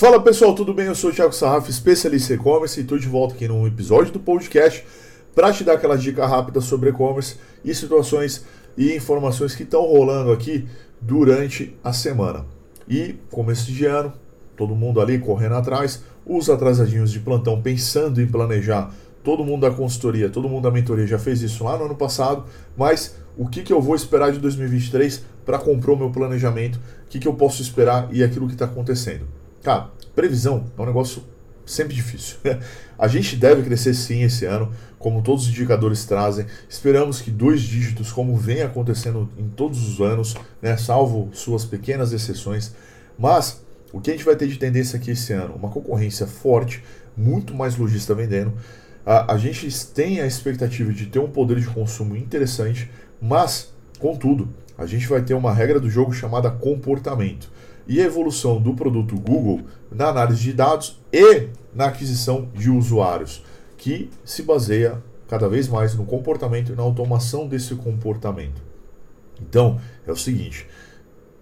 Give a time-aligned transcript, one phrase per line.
[0.00, 0.86] Fala pessoal, tudo bem?
[0.86, 4.10] Eu sou o Thiago Sarraf, especialista em e-commerce, e estou de volta aqui num episódio
[4.10, 4.82] do podcast
[5.34, 8.46] para te dar aquela dica rápida sobre e-commerce e situações
[8.78, 10.66] e informações que estão rolando aqui
[11.02, 12.46] durante a semana.
[12.88, 14.10] E começo de ano,
[14.56, 18.94] todo mundo ali correndo atrás, os atrasadinhos de plantão pensando em planejar.
[19.22, 22.46] Todo mundo da consultoria, todo mundo da mentoria já fez isso lá no ano passado,
[22.74, 26.80] mas o que, que eu vou esperar de 2023 para comprar o meu planejamento?
[27.04, 29.26] O que, que eu posso esperar e aquilo que está acontecendo?
[29.62, 31.22] Cara, previsão é um negócio
[31.66, 32.38] sempre difícil.
[32.98, 36.46] A gente deve crescer sim esse ano, como todos os indicadores trazem.
[36.68, 42.12] Esperamos que dois dígitos, como vem acontecendo em todos os anos, né, salvo suas pequenas
[42.12, 42.74] exceções.
[43.18, 45.54] Mas o que a gente vai ter de tendência aqui esse ano?
[45.54, 46.82] Uma concorrência forte,
[47.16, 48.52] muito mais lojista vendendo.
[49.04, 52.90] A, a gente tem a expectativa de ter um poder de consumo interessante,
[53.20, 57.50] mas, contudo, a gente vai ter uma regra do jogo chamada comportamento
[57.90, 63.44] e a evolução do produto Google na análise de dados e na aquisição de usuários,
[63.76, 68.62] que se baseia cada vez mais no comportamento e na automação desse comportamento.
[69.42, 70.68] Então, é o seguinte,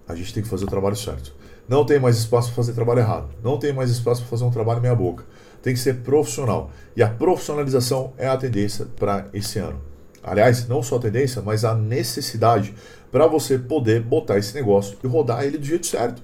[0.08, 1.34] a gente tem que fazer o trabalho certo.
[1.68, 3.28] Não tem mais espaço para fazer trabalho errado.
[3.44, 5.26] Não tem mais espaço para fazer um trabalho meia boca.
[5.62, 6.70] Tem que ser profissional.
[6.96, 9.78] E a profissionalização é a tendência para esse ano.
[10.22, 12.74] Aliás, não só a tendência, mas a necessidade
[13.10, 16.22] para você poder botar esse negócio e rodar ele do jeito certo.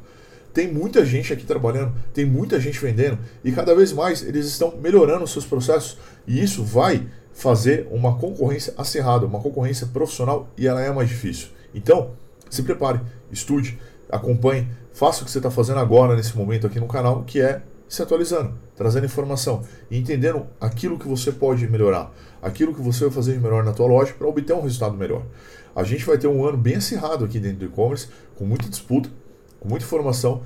[0.53, 4.77] Tem muita gente aqui trabalhando, tem muita gente vendendo e cada vez mais eles estão
[4.81, 10.69] melhorando os seus processos e isso vai fazer uma concorrência acirrada, uma concorrência profissional e
[10.69, 11.49] ela é mais difícil.
[11.75, 12.13] Então,
[12.49, 13.01] se prepare,
[13.33, 13.79] estude,
[14.09, 17.61] acompanhe, faça o que você está fazendo agora nesse momento aqui no canal, que é
[17.95, 23.13] se atualizando, trazendo informação e entendendo aquilo que você pode melhorar, aquilo que você vai
[23.13, 25.23] fazer de melhor na tua loja para obter um resultado melhor.
[25.75, 29.09] A gente vai ter um ano bem acirrado aqui dentro do e-commerce, com muita disputa,
[29.61, 30.43] com muita informação,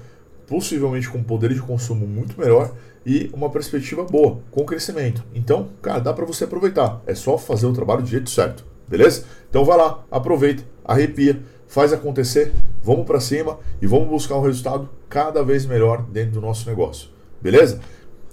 [0.47, 2.73] possivelmente com poder de consumo muito melhor
[3.05, 5.23] e uma perspectiva boa, com crescimento.
[5.35, 7.03] Então, cara, dá para você aproveitar.
[7.07, 9.25] É só fazer o trabalho do jeito certo, beleza?
[9.49, 14.89] Então vai lá, aproveita, arrepia, faz acontecer, vamos para cima e vamos buscar um resultado
[15.09, 17.18] cada vez melhor dentro do nosso negócio.
[17.41, 17.81] Beleza?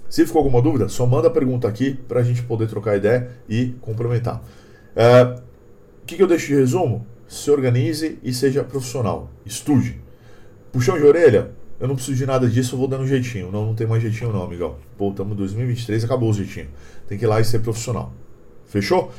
[0.08, 3.30] Se ficou alguma dúvida, só manda a pergunta aqui para a gente poder trocar ideia
[3.48, 4.42] e complementar.
[4.94, 5.22] É,
[6.02, 7.06] o que, que eu deixo de resumo?
[7.26, 9.30] Se organize e seja profissional.
[9.44, 10.00] Estude.
[10.70, 11.50] Puxão de orelha?
[11.78, 13.50] Eu não preciso de nada disso, eu vou dando um jeitinho.
[13.50, 14.76] Não, não tem mais jeitinho não, amigão.
[14.96, 16.68] Pô, estamos em 2023, acabou o jeitinho.
[17.06, 18.12] Tem que ir lá e ser profissional.
[18.66, 19.12] Fechou?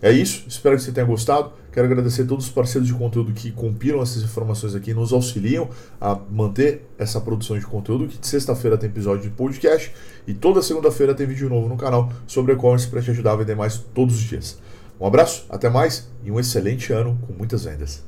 [0.00, 1.52] É isso, espero que você tenha gostado.
[1.72, 5.68] Quero agradecer a todos os parceiros de conteúdo que compilam essas informações aqui, nos auxiliam
[6.00, 8.06] a manter essa produção de conteúdo.
[8.06, 9.92] Que sexta-feira tem episódio de podcast
[10.26, 13.56] e toda segunda-feira tem vídeo novo no canal sobre e-commerce para te ajudar a vender
[13.56, 14.58] mais todos os dias.
[15.00, 18.04] Um abraço, até mais e um excelente ano com muitas vendas.